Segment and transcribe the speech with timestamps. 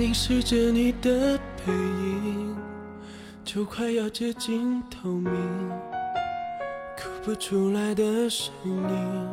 [0.00, 2.56] 凝视着你的背影，
[3.44, 5.30] 就快要接近透明，
[6.96, 9.28] 哭不出来的声音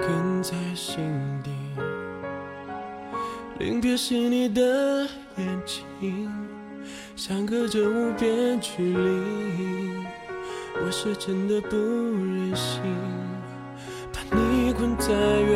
[0.00, 1.04] 都哽在心
[1.44, 1.50] 底。
[3.58, 6.32] 临别时你的眼睛，
[7.14, 10.06] 相隔着无边距离，
[10.82, 12.80] 我是真的不忍心
[14.14, 15.55] 把你困在原。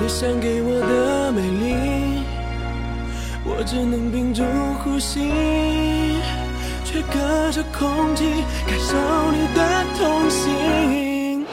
[0.00, 2.22] 你想给我的美丽，
[3.44, 4.42] 我只能屏住
[4.82, 5.30] 呼吸，
[6.84, 8.24] 却隔着空气
[8.66, 8.96] 感受
[9.32, 9.60] 你的
[9.98, 11.44] 痛心。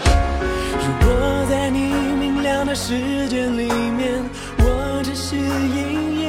[0.80, 1.08] 如果
[1.50, 1.80] 在你
[2.20, 4.24] 明亮的世界里面，
[4.60, 6.24] 我只是阴影；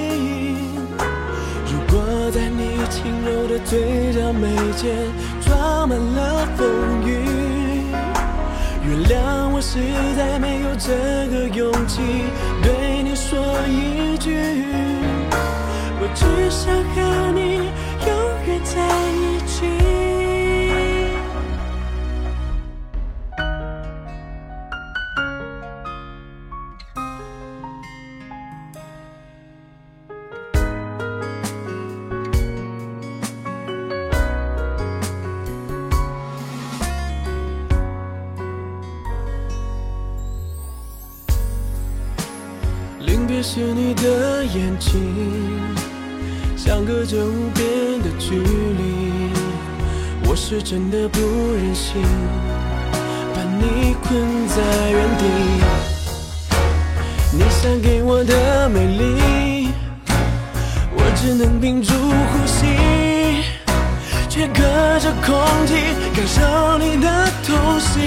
[1.67, 4.97] 如果在你轻柔的嘴角眉间
[5.42, 6.67] 装满了风
[7.06, 7.11] 雨，
[8.89, 9.81] 原谅我实
[10.17, 10.95] 在没有这
[11.29, 12.01] 个勇气
[12.62, 14.31] 对你说一句，
[15.98, 17.25] 我只想和
[43.07, 44.93] 临别时你的眼睛，
[46.57, 49.31] 相隔着无边的距离，
[50.29, 51.21] 我是真的不
[51.55, 52.03] 忍心
[53.33, 54.56] 把你困在
[54.91, 55.25] 原地。
[57.33, 59.69] 你想给我的美丽，
[60.93, 62.66] 我只能屏住呼吸，
[64.28, 64.61] 却隔
[64.99, 65.34] 着空
[65.66, 65.75] 气
[66.12, 67.06] 感受你的
[67.47, 68.03] 痛心。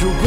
[0.00, 0.26] 如果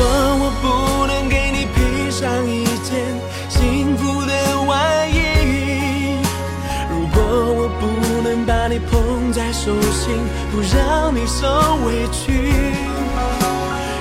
[8.72, 10.16] 你捧在手心，
[10.50, 11.46] 不让你受
[11.86, 12.32] 委屈，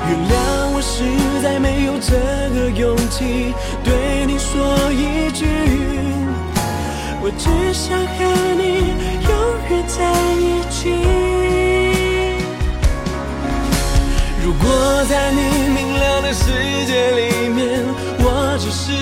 [0.07, 0.33] 原谅
[0.73, 1.03] 我实
[1.43, 2.15] 在没有这
[2.55, 5.45] 个勇气对你说一句，
[7.21, 8.15] 我只想和
[8.55, 8.95] 你
[9.27, 9.31] 永
[9.71, 9.99] 远在
[10.39, 10.95] 一起。
[14.45, 15.41] 如果在你
[15.75, 16.47] 明亮的世
[16.87, 17.83] 界里面，
[18.21, 18.93] 我只是